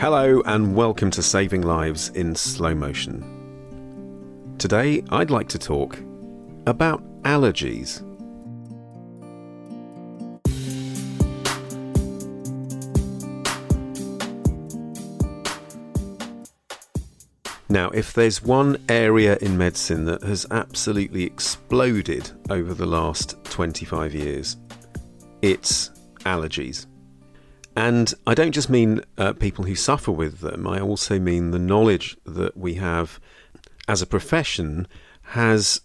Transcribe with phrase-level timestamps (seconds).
[0.00, 4.56] Hello, and welcome to Saving Lives in Slow Motion.
[4.56, 5.98] Today, I'd like to talk
[6.66, 8.00] about allergies.
[17.68, 24.14] Now, if there's one area in medicine that has absolutely exploded over the last 25
[24.14, 24.56] years,
[25.42, 25.90] it's
[26.20, 26.86] allergies.
[27.76, 31.58] And I don't just mean uh, people who suffer with them, I also mean the
[31.58, 33.20] knowledge that we have
[33.88, 34.88] as a profession
[35.22, 35.80] has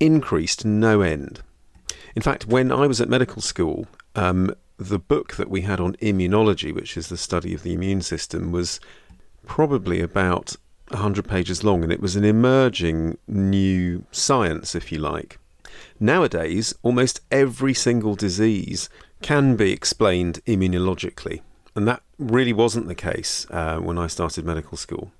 [0.00, 1.42] increased no end.
[2.14, 5.94] In fact, when I was at medical school, um, the book that we had on
[5.96, 8.80] immunology, which is the study of the immune system, was
[9.46, 10.56] probably about
[10.88, 15.38] 100 pages long, and it was an emerging new science, if you like.
[16.00, 18.88] Nowadays, almost every single disease
[19.26, 21.40] can be explained immunologically,
[21.74, 25.10] and that really wasn't the case uh, when I started medical school.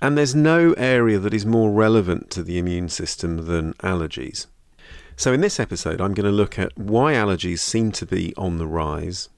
[0.00, 4.46] And there's no area that is more relevant to the immune system than allergies.
[5.14, 8.56] So, in this episode, I'm going to look at why allergies seem to be on
[8.56, 9.28] the rise,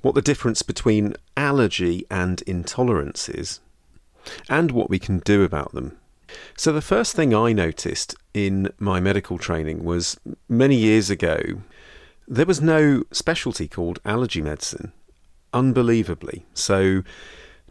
[0.00, 3.58] what the difference between allergy and intolerance is,
[4.48, 5.98] and what we can do about them.
[6.56, 11.62] So, the first thing I noticed in my medical training was many years ago,
[12.28, 14.92] there was no specialty called allergy medicine,
[15.52, 16.44] unbelievably.
[16.54, 17.02] So,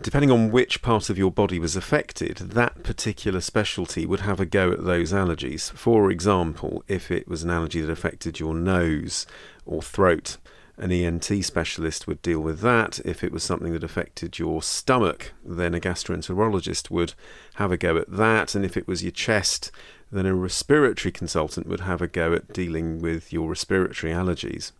[0.02, 4.46] depending on which part of your body was affected, that particular specialty would have a
[4.46, 5.72] go at those allergies.
[5.72, 9.26] For example, if it was an allergy that affected your nose
[9.66, 10.38] or throat,
[10.78, 13.00] an ENT specialist would deal with that.
[13.06, 17.14] If it was something that affected your stomach, then a gastroenterologist would
[17.56, 18.56] have a go at that.
[18.56, 19.72] And if it was your chest,
[20.12, 24.72] then a respiratory consultant would have a go at dealing with your respiratory allergies.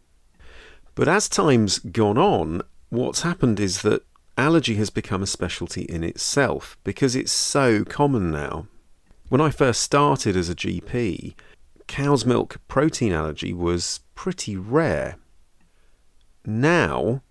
[0.96, 4.04] But as time's gone on, what's happened is that
[4.38, 8.68] allergy has become a specialty in itself because it's so common now.
[9.30, 11.36] When I first started as a GP,
[11.88, 15.16] cow's milk protein allergy was pretty rare.
[16.46, 17.22] Now,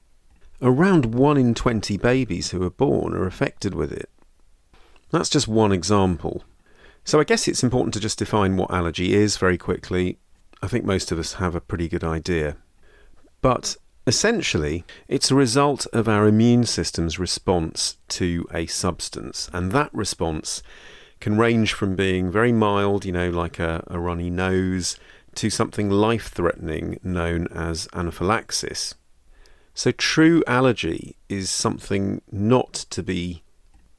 [0.61, 4.11] around 1 in 20 babies who are born are affected with it.
[5.11, 6.45] That's just one example.
[7.05, 10.19] So I guess it's important to just define what allergy is very quickly.
[10.63, 12.57] I think most of us have a pretty good idea.
[13.43, 13.77] But
[14.07, 20.63] essentially, it's a result of our immune system's response to a substance, and that response
[21.21, 24.97] can range from being very mild, you know, like a, a runny nose,
[25.35, 28.95] to something life threatening known as anaphylaxis.
[29.75, 33.43] So, true allergy is something not to be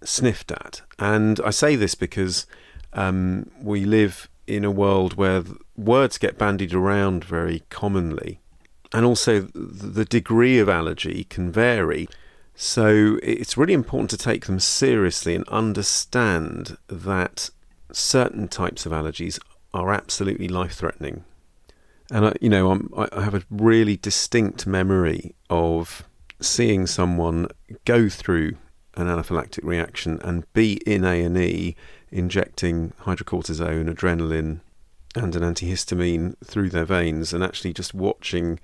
[0.04, 0.82] sniffed at.
[0.98, 2.46] And I say this because
[2.94, 5.44] um, we live in a world where
[5.76, 8.40] words get bandied around very commonly.
[8.94, 12.08] And also, the degree of allergy can vary.
[12.56, 17.50] So, it's really important to take them seriously and understand that
[17.92, 19.40] certain types of allergies
[19.74, 21.26] are absolutely life threatening.
[22.12, 26.04] And I, you know, I'm, I have a really distinct memory of
[26.40, 27.48] seeing someone
[27.86, 28.58] go through
[28.96, 31.76] an anaphylactic reaction and be in A and E,
[32.12, 34.62] injecting hydrocortisone, adrenaline,
[35.16, 38.60] and an antihistamine through their veins, and actually just watching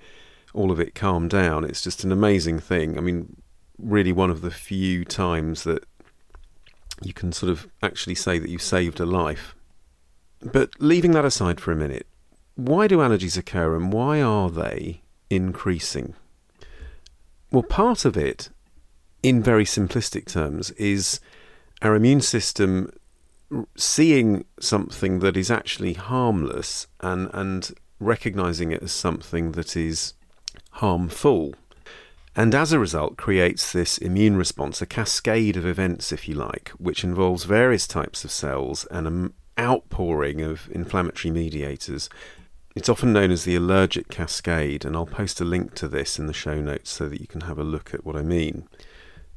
[0.54, 1.64] all of it calm down.
[1.64, 2.96] It's just an amazing thing.
[2.96, 3.36] I mean,
[3.78, 5.84] really one of the few times that
[7.02, 9.54] you can sort of actually say that you've saved a life.
[10.40, 12.06] But leaving that aside for a minute,
[12.54, 16.14] why do allergies occur and why are they increasing?
[17.50, 18.50] Well, part of it,
[19.22, 21.20] in very simplistic terms, is
[21.80, 22.92] our immune system
[23.76, 30.14] seeing something that is actually harmless and, and recognizing it as something that is
[30.72, 31.54] harmful.
[32.34, 36.70] And as a result, creates this immune response, a cascade of events, if you like,
[36.78, 42.08] which involves various types of cells and an outpouring of inflammatory mediators.
[42.74, 46.26] It's often known as the allergic cascade, and I'll post a link to this in
[46.26, 48.66] the show notes so that you can have a look at what I mean.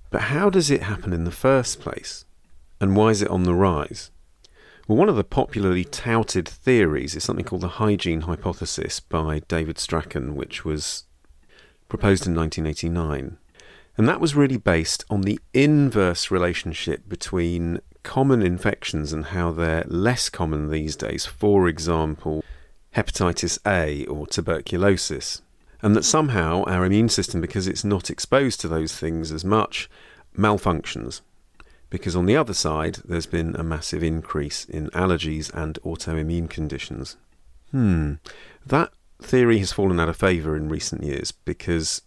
[0.10, 2.24] But how does it happen in the first place?
[2.80, 4.12] And why is it on the rise?
[4.88, 9.80] Well, one of the popularly touted theories is something called the hygiene hypothesis by David
[9.80, 11.04] Strachan, which was
[11.90, 13.38] proposed in 1989.
[13.98, 19.86] And that was really based on the inverse relationship between common infections and how they're
[19.88, 21.26] less common these days.
[21.26, 22.44] For example,
[22.96, 25.42] hepatitis A or tuberculosis.
[25.82, 29.90] And that somehow our immune system, because it's not exposed to those things as much,
[30.36, 31.22] malfunctions
[31.90, 37.16] because on the other side, there's been a massive increase in allergies and autoimmune conditions.
[37.72, 38.16] Hmm,
[38.66, 42.02] that theory has fallen out of favour in recent years because,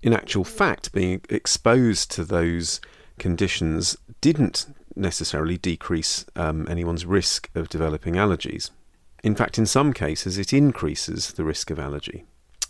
[0.00, 2.80] in actual fact, being exposed to those
[3.18, 8.70] conditions didn't necessarily decrease um, anyone's risk of developing allergies.
[9.22, 12.24] In fact, in some cases, it increases the risk of allergy.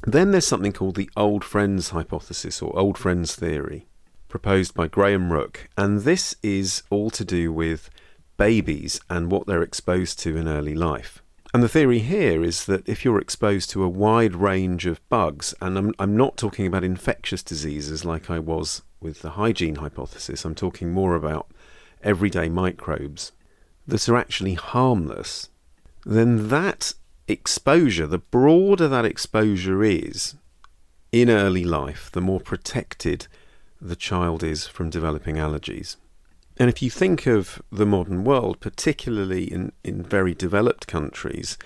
[0.07, 3.87] Then there's something called the old friends hypothesis or old friends theory
[4.29, 7.91] proposed by Graham Rooke, and this is all to do with
[8.39, 11.23] babies and what they're exposed to in early life.
[11.53, 15.55] And the theory here is that if you're exposed to a wide range of bugs,
[15.61, 20.47] and I'm, I'm not talking about infectious diseases like I was with the hygiene hypothesis,
[20.47, 21.51] I'm talking more about
[22.03, 23.33] everyday microbes
[23.87, 25.51] that are actually harmless,
[26.05, 26.95] then that
[27.29, 30.35] exposure, the broader that exposure is
[31.11, 33.27] in early life, the more protected
[33.81, 35.97] the child is from developing allergies.
[36.57, 41.57] And if you think of the modern world, particularly in, in very developed countries,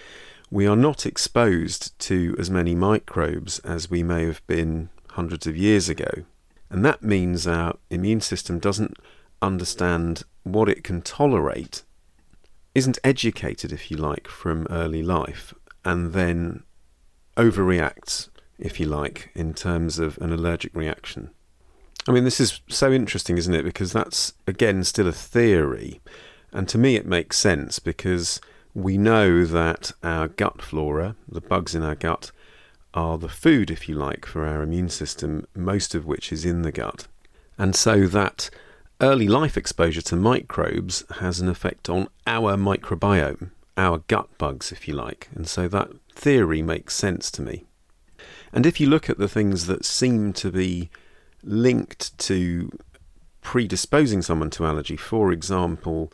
[0.51, 5.57] we are not exposed to as many microbes as we may have been hundreds of
[5.57, 6.25] years ago.
[6.71, 8.97] And that means our immune system doesn't
[9.43, 11.83] understand what it can tolerate,
[12.77, 16.63] isn't educated, if you like, from early life, and then
[17.39, 18.29] overreacts,
[18.59, 21.31] if you like, in terms of an allergic reaction.
[22.07, 23.63] I mean, this is so interesting, isn't it?
[23.63, 26.03] Because that's, again, still a theory.
[26.53, 28.43] And to me, it makes sense because
[28.75, 32.31] we know that our gut flora, the bugs in our gut,
[32.93, 36.61] are the food, if you like, for our immune system, most of which is in
[36.61, 37.09] the gut.
[37.57, 38.51] And so that
[39.01, 44.89] early life exposure to microbes has an effect on our microbiome, our gut bugs, if
[44.89, 45.29] you like.
[45.35, 47.65] And so that theory makes sense to me.
[48.53, 50.89] And if you look at the things that seem to be
[51.43, 52.71] linked to
[53.43, 56.13] predisposing someone to allergy, for example,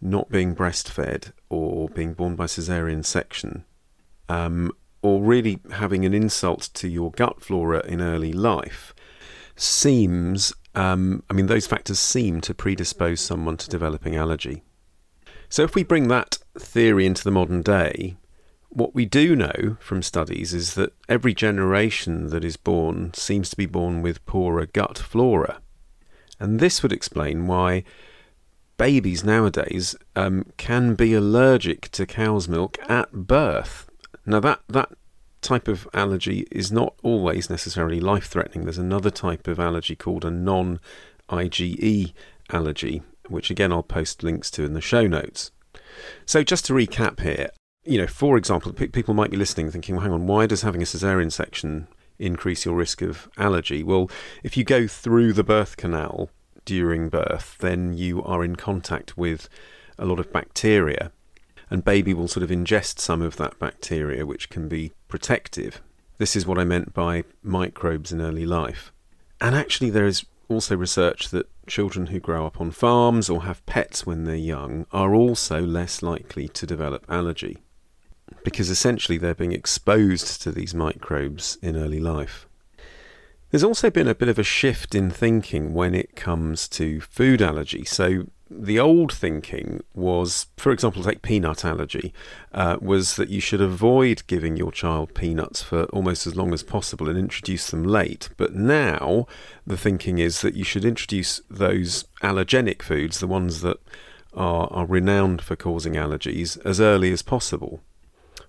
[0.00, 3.64] not being breastfed or being born by caesarean section,
[4.28, 8.94] um, or really having an insult to your gut flora in early life,
[9.56, 14.62] seems, um, I mean, those factors seem to predispose someone to developing allergy.
[15.48, 18.16] So if we bring that theory into the modern day,
[18.70, 23.56] what we do know from studies is that every generation that is born seems to
[23.56, 25.60] be born with poorer gut flora.
[26.40, 27.84] And this would explain why
[28.76, 33.88] babies nowadays um, can be allergic to cow's milk at birth.
[34.26, 34.90] Now, that, that
[35.44, 38.64] type of allergy is not always necessarily life threatening.
[38.64, 40.80] There's another type of allergy called a non
[41.28, 42.12] IgE
[42.50, 45.52] allergy, which again I'll post links to in the show notes.
[46.26, 47.50] So, just to recap here,
[47.84, 50.62] you know, for example, p- people might be listening thinking, well, hang on, why does
[50.62, 51.86] having a cesarean section
[52.18, 53.82] increase your risk of allergy?
[53.82, 54.10] Well,
[54.42, 56.30] if you go through the birth canal
[56.64, 59.48] during birth, then you are in contact with
[59.98, 61.12] a lot of bacteria,
[61.74, 65.82] and baby will sort of ingest some of that bacteria, which can be protective.
[66.18, 68.92] This is what I meant by microbes in early life.
[69.40, 73.66] And actually, there is also research that children who grow up on farms or have
[73.66, 77.58] pets when they're young are also less likely to develop allergy
[78.44, 82.46] because essentially they're being exposed to these microbes in early life.
[83.50, 87.42] There's also been a bit of a shift in thinking when it comes to food
[87.42, 87.84] allergy.
[87.84, 92.12] So, the old thinking was, for example, take peanut allergy,
[92.52, 96.62] uh, was that you should avoid giving your child peanuts for almost as long as
[96.62, 98.28] possible and introduce them late.
[98.36, 99.26] But now
[99.66, 103.78] the thinking is that you should introduce those allergenic foods, the ones that
[104.34, 107.80] are, are renowned for causing allergies, as early as possible.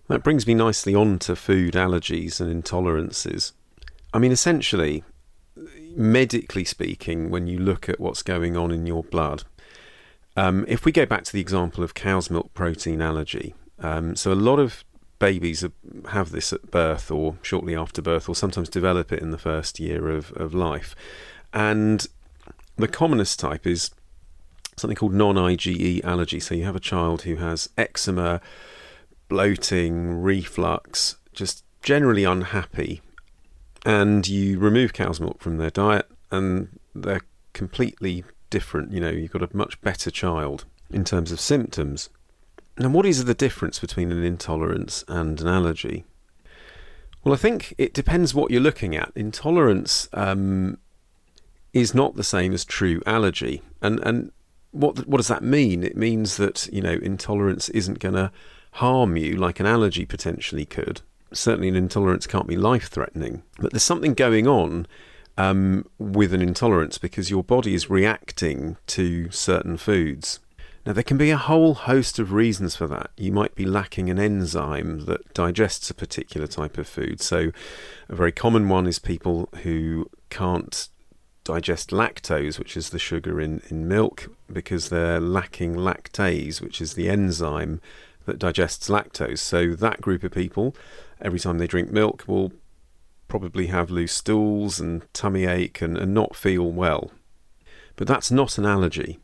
[0.07, 3.53] That brings me nicely on to food allergies and intolerances.
[4.13, 5.03] I mean, essentially,
[5.95, 9.43] medically speaking, when you look at what's going on in your blood,
[10.37, 14.31] Um, if we go back to the example of cow's milk protein allergy, um, so
[14.31, 14.83] a lot of
[15.19, 15.65] babies
[16.09, 19.79] have this at birth or shortly after birth, or sometimes develop it in the first
[19.79, 20.95] year of, of life.
[21.53, 22.05] And
[22.75, 23.91] the commonest type is
[24.75, 26.39] something called non IgE allergy.
[26.39, 28.41] So you have a child who has eczema,
[29.29, 33.01] bloating, reflux, just generally unhappy,
[33.85, 37.21] and you remove cow's milk from their diet, and they're
[37.53, 38.91] completely different.
[38.91, 42.09] You know, you've got a much better child in terms of symptoms.
[42.77, 46.05] Now, what is the difference between an intolerance and an allergy?
[47.23, 49.11] Well, I think it depends what you're looking at.
[49.15, 50.77] Intolerance um,
[51.73, 54.31] is not the same as true allergy, and and
[54.71, 55.83] what what does that mean?
[55.83, 58.31] It means that you know intolerance isn't going to
[58.73, 61.01] harm you like an allergy potentially could.
[61.33, 64.85] Certainly, an intolerance can't be life threatening, but there's something going on
[65.37, 70.39] um, with an intolerance because your body is reacting to certain foods.
[70.85, 73.09] Now, there can be a whole host of reasons for that.
[73.17, 77.21] You might be lacking an enzyme that digests a particular type of food.
[77.21, 77.51] So,
[78.07, 80.87] a very common one is people who can't
[81.43, 86.93] digest lactose, which is the sugar in, in milk, because they're lacking lactase, which is
[86.93, 87.81] the enzyme
[88.25, 89.39] that digests lactose.
[89.39, 90.75] So, that group of people,
[91.19, 92.51] every time they drink milk, will
[93.27, 97.11] probably have loose stools and tummy ache and, and not feel well.
[97.95, 99.19] But that's not an allergy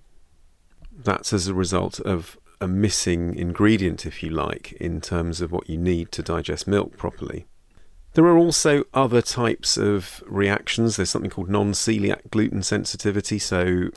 [1.04, 5.70] that's as a result of a missing ingredient, if you like, in terms of what
[5.70, 7.46] you need to digest milk properly.
[8.14, 10.96] There are also other types of reactions.
[10.96, 13.40] There's something called non celiac gluten sensitivity.
[13.40, 13.90] So,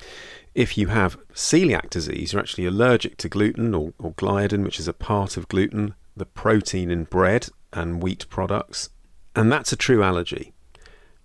[0.55, 4.87] if you have celiac disease, you're actually allergic to gluten or, or gliadin, which is
[4.87, 8.91] a part of gluten, the protein in bread and wheat products.
[9.37, 10.53] And that's a true allergy.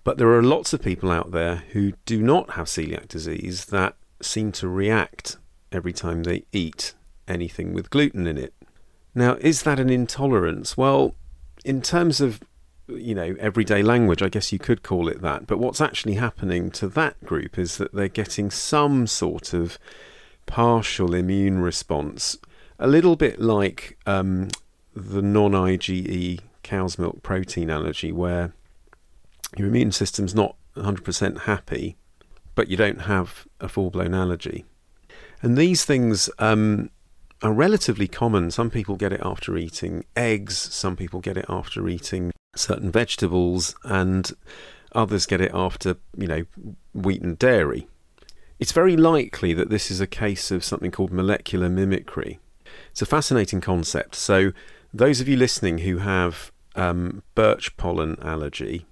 [0.04, 3.96] But there are lots of people out there who do not have celiac disease that
[4.22, 5.38] seem to react
[5.72, 6.94] every time they eat
[7.28, 8.54] anything with gluten in it.
[9.14, 10.78] Now, is that an intolerance?
[10.78, 11.16] Well,
[11.66, 12.40] in terms of
[12.88, 15.46] you know everyday language, I guess you could call it that.
[15.46, 19.78] But what's actually happening to that group is that they're getting some sort of
[20.46, 22.38] partial immune response,
[22.80, 24.48] a little bit like um,
[24.96, 28.54] the non-IgE cow's milk protein allergy, where
[29.58, 31.98] your immune system's not 100% happy,
[32.56, 34.66] but you don't have a full-blown allergy.
[35.42, 36.90] And these things um,
[37.42, 38.52] are relatively common.
[38.52, 43.76] Some people get it after eating eggs, some people get it after eating certain vegetables,
[43.84, 44.32] and
[44.94, 46.46] others get it after, you know,
[46.94, 47.88] wheat and dairy.
[48.60, 52.40] It's very likely that this is a case of something called molecular mimicry.
[52.92, 54.16] It's a fascinating concept.
[54.16, 54.52] So,
[54.94, 58.86] those of you listening who have um, birch pollen allergy,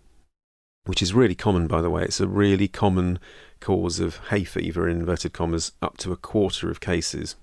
[0.85, 3.19] which is really common, by the way, it's a really common
[3.59, 7.35] cause of hay fever, in inverted commas, up to a quarter of cases,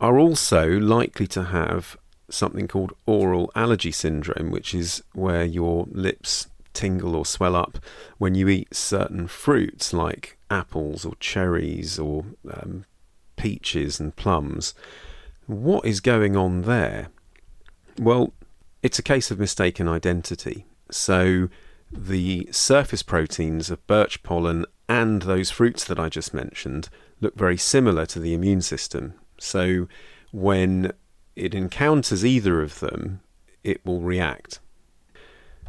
[0.00, 1.96] are also likely to have
[2.30, 7.78] something called oral allergy syndrome, which is where your lips tingle or swell up
[8.18, 12.84] when you eat certain fruits like apples or cherries or um,
[13.36, 14.74] peaches and plums.
[15.46, 17.08] What is going on there?
[18.00, 18.32] Well,
[18.82, 20.64] it's a case of mistaken identity.
[20.90, 21.50] So,
[21.92, 26.88] the surface proteins of birch pollen and those fruits that I just mentioned
[27.20, 29.14] look very similar to the immune system.
[29.38, 29.86] So
[30.32, 30.92] when
[31.36, 33.20] it encounters either of them,
[33.62, 34.60] it will react.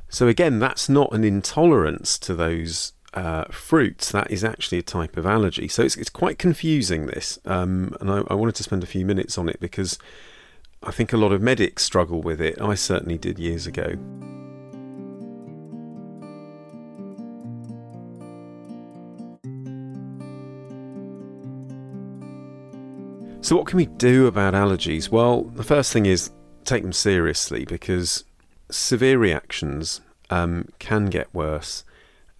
[0.08, 4.12] So again, that's not an intolerance to those uh, fruits.
[4.12, 5.68] That is actually a type of allergy.
[5.68, 9.06] So it's, it's quite confusing this, um, and I, I wanted to spend a few
[9.06, 9.98] minutes on it because
[10.84, 12.60] I think a lot of medics struggle with it.
[12.60, 13.94] I certainly did years ago.
[23.42, 25.10] So, what can we do about allergies?
[25.10, 26.32] Well, the first thing is
[26.64, 28.24] take them seriously because
[28.72, 31.84] severe reactions um, can get worse,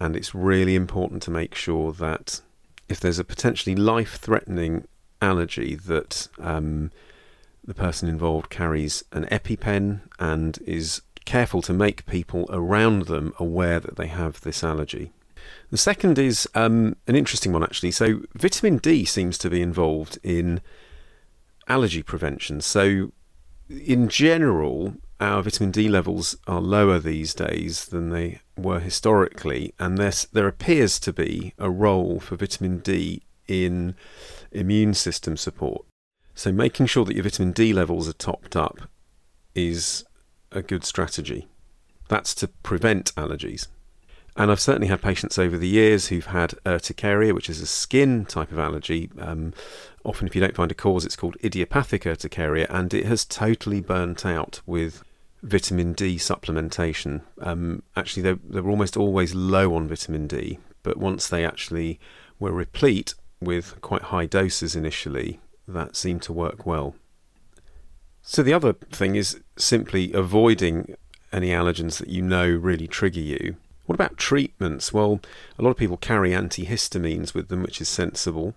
[0.00, 2.40] and it's really important to make sure that
[2.88, 4.88] if there's a potentially life threatening
[5.20, 6.90] allergy, that um,
[7.64, 13.78] the person involved carries an EpiPen and is careful to make people around them aware
[13.78, 15.12] that they have this allergy.
[15.70, 17.92] The second is um, an interesting one, actually.
[17.92, 20.60] So, vitamin D seems to be involved in
[21.68, 22.60] allergy prevention.
[22.60, 23.12] So,
[23.68, 29.96] in general, our vitamin D levels are lower these days than they were historically, and
[29.98, 33.94] there appears to be a role for vitamin D in
[34.50, 35.84] immune system support.
[36.34, 38.78] So, making sure that your vitamin D levels are topped up
[39.54, 40.04] is
[40.50, 41.48] a good strategy.
[42.08, 43.68] That's to prevent allergies.
[44.34, 48.24] And I've certainly had patients over the years who've had urticaria, which is a skin
[48.24, 49.10] type of allergy.
[49.18, 49.52] Um,
[50.04, 53.82] often, if you don't find a cause, it's called idiopathic urticaria, and it has totally
[53.82, 55.02] burnt out with
[55.42, 57.22] vitamin D supplementation.
[57.42, 62.00] Um, actually, they, they were almost always low on vitamin D, but once they actually
[62.38, 66.94] were replete with quite high doses initially, that seemed to work well.
[68.22, 70.94] So, the other thing is simply avoiding
[71.32, 73.56] any allergens that you know really trigger you.
[73.86, 74.92] What about treatments?
[74.92, 75.20] Well,
[75.58, 78.54] a lot of people carry antihistamines with them, which is sensible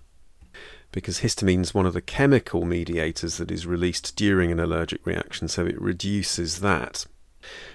[0.96, 5.50] because histamine is one of the chemical mediators that is released during an allergic reaction,
[5.50, 7.06] so it reduces that.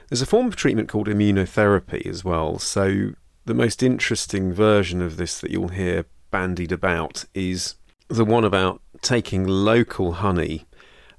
[0.08, 3.10] There's a form of treatment called immunotherapy as well, so
[3.44, 7.74] the most interesting version of this that you'll hear bandied about is
[8.08, 10.66] the one about taking local honey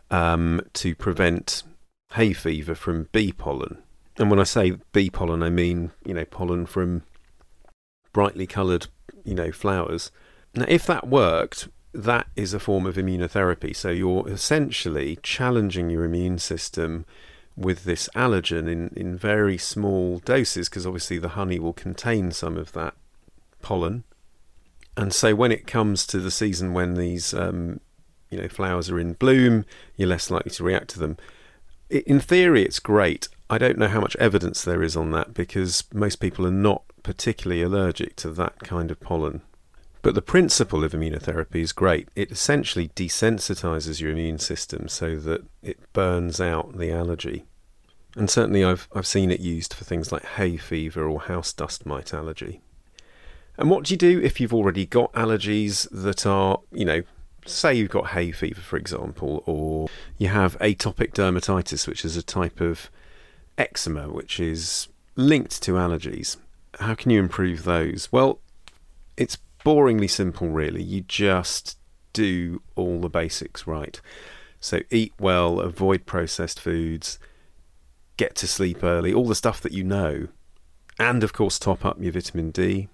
[0.10, 1.64] um, to prevent
[2.14, 3.82] hay fever from bee pollen.
[4.18, 7.04] And when I say bee pollen, I mean, you know, pollen from
[8.14, 8.88] brightly coloured,
[9.24, 10.12] you know, flowers.
[10.54, 13.76] Now, if that worked, that is a form of immunotherapy.
[13.76, 17.06] So you're essentially challenging your immune system
[17.56, 22.58] with this allergen in, in very small doses, because obviously the honey will contain some
[22.58, 22.96] of that
[23.62, 24.04] pollen.
[24.98, 27.80] And so when it comes to the season when these um,
[28.30, 31.18] you know flowers are in bloom, you're less likely to react to them.
[31.90, 33.28] In theory, it's great.
[33.50, 36.84] I don't know how much evidence there is on that because most people are not
[37.04, 39.42] particularly allergic to that kind of pollen.
[40.02, 42.10] But the principle of immunotherapy is great.
[42.16, 47.46] It essentially desensitizes your immune system so that it burns out the allergy.
[48.16, 51.86] And certainly I've, I've seen it used for things like hay fever or house dust
[51.86, 52.62] mite allergy.
[53.58, 57.04] And what do you do if you've already got allergies that are, you know,
[57.46, 62.24] say you've got hay fever, for example, or you have atopic dermatitis, which is a
[62.24, 62.90] type of
[63.58, 66.38] eczema which is linked to allergies.
[66.80, 68.10] How can you improve those?
[68.12, 68.40] Well,
[69.18, 70.82] it's boringly simple, really.
[70.82, 71.78] You just
[72.14, 74.00] do all the basics right.
[74.60, 77.20] So, eat well, avoid processed foods,
[78.18, 80.28] get to sleep early, all the stuff that you know.
[81.00, 82.88] And, of course, top up your vitamin D.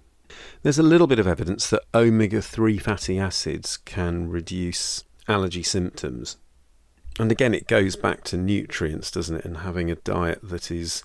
[0.62, 6.36] There's a little bit of evidence that omega 3 fatty acids can reduce allergy symptoms.
[7.18, 9.44] And again, it goes back to nutrients, doesn't it?
[9.44, 11.02] And having a diet that is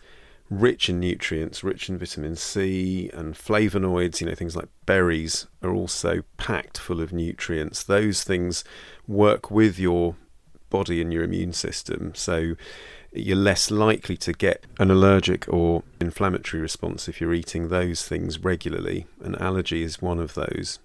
[0.50, 5.74] rich in nutrients, rich in vitamin C and flavonoids, you know, things like berries are
[5.74, 7.84] also packed full of nutrients.
[7.84, 8.64] Those things
[9.08, 10.16] work with your
[10.70, 12.14] body and your immune system.
[12.16, 12.56] So
[13.14, 18.40] you're less likely to get an allergic or inflammatory response if you're eating those things
[18.40, 19.06] regularly.
[19.22, 20.80] An allergy is one of those.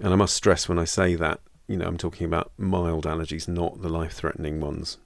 [0.00, 3.46] And I must stress when I say that you know, I'm talking about mild allergies,
[3.46, 4.96] not the life-threatening ones.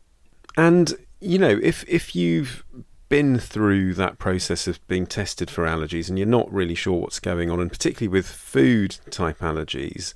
[0.57, 2.65] And you know, if if you've
[3.09, 7.21] been through that process of being tested for allergies and you're not really sure what's
[7.21, 10.13] going on, and particularly with food type allergies,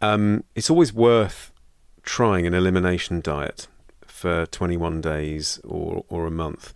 [0.00, 1.52] um, it's always worth
[2.04, 3.66] trying an elimination diet
[4.18, 6.74] for 21 days or, or a month.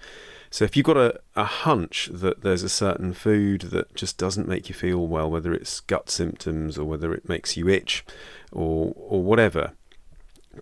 [0.50, 4.46] So if you've got a, a hunch that there's a certain food that just doesn't
[4.46, 8.04] make you feel well, whether it's gut symptoms or whether it makes you itch
[8.52, 9.72] or or whatever,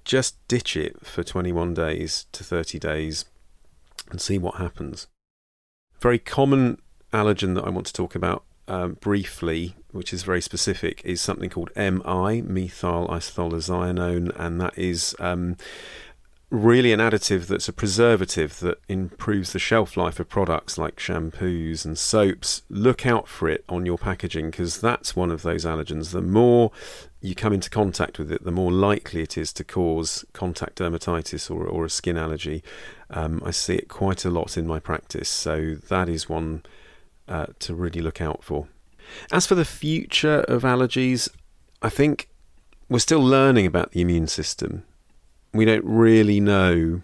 [0.05, 3.25] just ditch it for 21 days to 30 days
[4.11, 5.09] and see what happens.
[6.01, 6.81] Very common
[7.13, 11.51] allergen that I want to talk about um, briefly, which is very specific, is something
[11.51, 15.57] called MI, methyl isothiazolinone, and that is um,
[16.51, 21.85] really an additive that's a preservative that improves the shelf life of products like shampoos
[21.85, 22.63] and soaps.
[22.69, 26.11] Look out for it on your packaging because that's one of those allergens.
[26.11, 26.73] The more
[27.21, 31.51] you come into contact with it, the more likely it is to cause contact dermatitis
[31.51, 32.65] or, or a skin allergy.
[33.11, 36.65] Um, I see it quite a lot in my practice, so that is one
[37.29, 38.67] uh, to really look out for.
[39.31, 41.29] As for the future of allergies,
[41.81, 42.29] I think
[42.89, 44.85] we're still learning about the immune system
[45.53, 47.03] we don't really know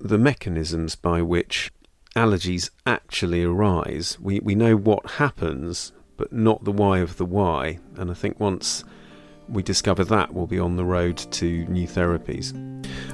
[0.00, 1.72] the mechanisms by which
[2.16, 4.18] allergies actually arise.
[4.20, 7.78] We, we know what happens, but not the why of the why.
[7.96, 8.84] And I think once
[9.48, 12.54] we discover that, we'll be on the road to new therapies.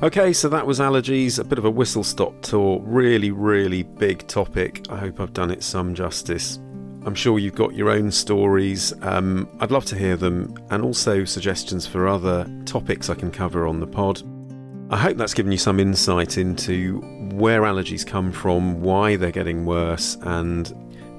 [0.02, 4.26] Okay, so that was allergies, a bit of a whistle stop tour, really, really big
[4.26, 4.86] topic.
[4.90, 6.58] I hope I've done it some justice.
[7.06, 8.94] I'm sure you've got your own stories.
[9.02, 13.66] Um, I'd love to hear them and also suggestions for other topics I can cover
[13.66, 14.22] on the pod.
[14.94, 17.00] I hope that's given you some insight into
[17.34, 20.72] where allergies come from, why they're getting worse, and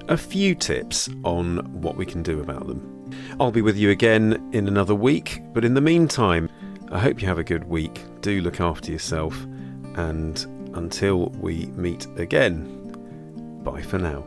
[0.08, 3.12] a few tips on what we can do about them.
[3.38, 6.48] I'll be with you again in another week, but in the meantime,
[6.90, 8.02] I hope you have a good week.
[8.22, 9.38] Do look after yourself,
[9.96, 10.42] and
[10.74, 14.26] until we meet again, bye for now.